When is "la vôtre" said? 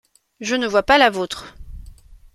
0.97-1.55